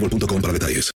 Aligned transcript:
boostmobile.com 0.00 0.40
para 0.40 0.52
detalles. 0.52 0.90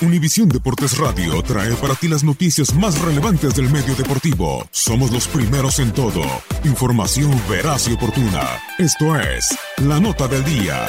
Univisión 0.00 0.48
Deportes 0.48 0.98
Radio 0.98 1.40
trae 1.42 1.74
para 1.76 1.94
ti 1.94 2.08
las 2.08 2.24
noticias 2.24 2.74
más 2.74 3.00
relevantes 3.00 3.54
del 3.54 3.70
medio 3.70 3.94
deportivo. 3.94 4.66
Somos 4.72 5.12
los 5.12 5.28
primeros 5.28 5.78
en 5.78 5.92
todo. 5.92 6.22
Información 6.64 7.30
veraz 7.48 7.86
y 7.88 7.92
oportuna. 7.92 8.42
Esto 8.78 9.16
es 9.16 9.56
La 9.78 10.00
Nota 10.00 10.26
del 10.26 10.44
Día. 10.44 10.88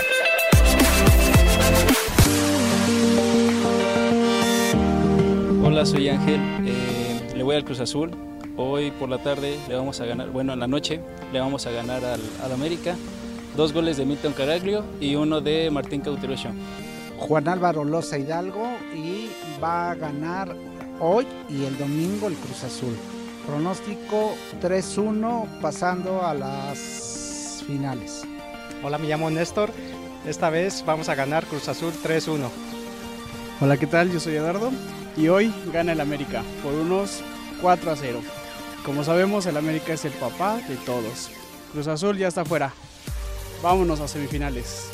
Hola, 5.63 5.85
soy 5.85 6.09
Ángel. 6.09 6.39
eh, 6.65 7.33
le 7.35 7.43
voy 7.43 7.55
al 7.55 7.63
Cruz 7.63 7.79
Azul. 7.79 8.11
Hoy 8.57 8.91
por 8.91 9.09
la 9.09 9.17
tarde 9.23 9.57
le 9.67 9.75
vamos 9.75 9.99
a 9.99 10.05
ganar, 10.05 10.29
bueno, 10.29 10.53
en 10.53 10.59
la 10.59 10.67
noche 10.67 10.99
le 11.31 11.39
vamos 11.39 11.65
a 11.65 11.71
ganar 11.71 12.03
al, 12.05 12.21
al 12.43 12.51
América. 12.51 12.95
Dos 13.55 13.73
goles 13.73 13.97
de 13.97 14.05
Milton 14.05 14.33
Caraglio 14.33 14.83
y 14.99 15.15
uno 15.15 15.41
de 15.41 15.69
Martín 15.71 16.01
Cauterucho. 16.01 16.49
Juan 17.19 17.47
Álvaro 17.47 17.83
Loza 17.83 18.17
Hidalgo 18.17 18.67
y 18.93 19.29
va 19.61 19.91
a 19.91 19.95
ganar 19.95 20.55
hoy 20.99 21.27
y 21.49 21.65
el 21.65 21.77
domingo 21.77 22.27
el 22.27 22.35
Cruz 22.35 22.63
Azul. 22.63 22.95
Pronóstico 23.45 24.35
3-1 24.61 25.47
pasando 25.61 26.25
a 26.25 26.33
las 26.33 27.63
finales. 27.67 28.23
Hola, 28.83 28.97
me 28.97 29.07
llamo 29.07 29.29
Néstor. 29.29 29.71
Esta 30.25 30.49
vez 30.49 30.83
vamos 30.85 31.09
a 31.09 31.15
ganar 31.15 31.45
Cruz 31.45 31.67
Azul 31.67 31.93
3-1. 32.03 32.49
Hola, 33.61 33.77
¿qué 33.77 33.87
tal? 33.87 34.11
Yo 34.11 34.19
soy 34.19 34.35
Eduardo 34.35 34.71
y 35.15 35.27
hoy 35.27 35.53
gana 35.71 35.91
el 35.91 36.01
América 36.01 36.41
por 36.61 36.73
unos 36.73 37.21
4 37.61 37.91
a 37.91 37.95
0. 37.95 38.19
Como 38.85 39.03
sabemos, 39.03 39.45
el 39.45 39.57
América 39.57 39.93
es 39.93 40.03
el 40.05 40.13
papá 40.13 40.57
de 40.67 40.75
todos. 40.77 41.29
Cruz 41.71 41.87
Azul 41.87 42.17
ya 42.17 42.27
está 42.27 42.43
fuera. 42.43 42.73
Vámonos 43.61 43.99
a 44.01 44.07
semifinales. 44.07 44.89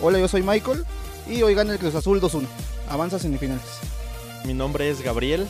Hola, 0.00 0.18
yo 0.18 0.28
soy 0.28 0.42
Michael 0.42 0.84
y 1.28 1.42
hoy 1.42 1.54
gana 1.54 1.72
el 1.72 1.78
Cruz 1.78 1.94
Azul 1.94 2.20
2-1. 2.20 2.46
Avanza 2.88 3.16
a 3.16 3.18
semifinales. 3.18 3.64
Mi 4.44 4.54
nombre 4.54 4.88
es 4.90 5.02
Gabriel. 5.02 5.46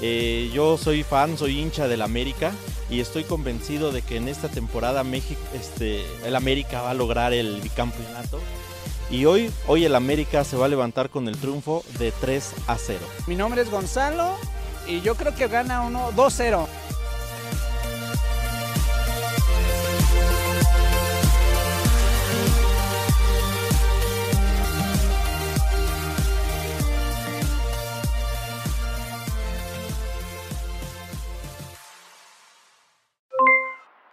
Eh, 0.00 0.50
yo 0.54 0.78
soy 0.78 1.02
fan, 1.02 1.36
soy 1.36 1.58
hincha 1.58 1.88
del 1.88 2.02
América 2.02 2.52
y 2.88 3.00
estoy 3.00 3.24
convencido 3.24 3.90
de 3.90 4.02
que 4.02 4.16
en 4.16 4.28
esta 4.28 4.48
temporada 4.48 5.02
México, 5.02 5.40
este, 5.54 6.04
el 6.24 6.36
América 6.36 6.82
va 6.82 6.90
a 6.90 6.94
lograr 6.94 7.32
el 7.32 7.60
bicampeonato. 7.60 8.40
Y 9.10 9.24
hoy, 9.24 9.50
hoy 9.66 9.84
el 9.84 9.94
América 9.94 10.44
se 10.44 10.56
va 10.56 10.66
a 10.66 10.68
levantar 10.68 11.10
con 11.10 11.28
el 11.28 11.36
triunfo 11.38 11.84
de 11.98 12.12
3 12.12 12.52
a 12.66 12.76
0. 12.76 13.00
Mi 13.26 13.34
nombre 13.34 13.62
es 13.62 13.70
Gonzalo 13.70 14.36
y 14.86 15.00
yo 15.00 15.14
creo 15.16 15.34
que 15.34 15.48
gana 15.48 15.80
uno 15.82 16.12
2-0. 16.12 16.66